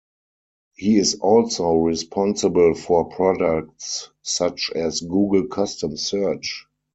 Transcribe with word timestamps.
He 0.73 0.97
is 0.97 1.13
also 1.21 1.75
responsible 1.75 2.73
for 2.73 3.05
products 3.05 4.09
such 4.23 4.71
as 4.73 5.01
Google 5.01 5.45
Custom 5.45 5.95
Search. 5.95 6.65